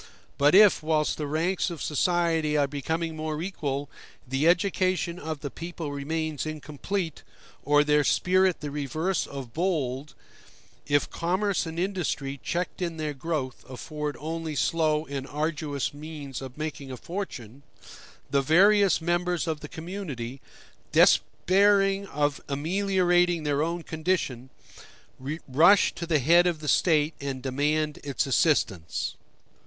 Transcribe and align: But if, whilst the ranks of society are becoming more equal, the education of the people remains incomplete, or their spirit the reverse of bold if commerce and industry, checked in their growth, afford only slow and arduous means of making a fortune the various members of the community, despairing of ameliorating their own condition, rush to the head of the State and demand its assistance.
But 0.39 0.55
if, 0.55 0.81
whilst 0.81 1.17
the 1.19 1.27
ranks 1.27 1.69
of 1.69 1.79
society 1.79 2.57
are 2.57 2.65
becoming 2.65 3.15
more 3.15 3.39
equal, 3.39 3.87
the 4.27 4.47
education 4.47 5.19
of 5.19 5.41
the 5.41 5.51
people 5.51 5.91
remains 5.91 6.43
incomplete, 6.43 7.21
or 7.61 7.83
their 7.83 8.03
spirit 8.03 8.61
the 8.61 8.71
reverse 8.71 9.27
of 9.27 9.53
bold 9.53 10.15
if 10.87 11.07
commerce 11.11 11.67
and 11.67 11.77
industry, 11.79 12.39
checked 12.43 12.81
in 12.81 12.97
their 12.97 13.13
growth, 13.13 13.63
afford 13.69 14.17
only 14.19 14.55
slow 14.55 15.05
and 15.05 15.27
arduous 15.27 15.93
means 15.93 16.41
of 16.41 16.57
making 16.57 16.91
a 16.91 16.97
fortune 16.97 17.61
the 18.27 18.41
various 18.41 19.01
members 19.01 19.45
of 19.45 19.59
the 19.59 19.69
community, 19.69 20.41
despairing 20.91 22.07
of 22.07 22.41
ameliorating 22.49 23.43
their 23.43 23.61
own 23.61 23.83
condition, 23.83 24.49
rush 25.47 25.93
to 25.93 26.07
the 26.07 26.17
head 26.17 26.47
of 26.47 26.59
the 26.59 26.67
State 26.67 27.13
and 27.21 27.43
demand 27.43 27.99
its 28.03 28.25
assistance. 28.25 29.13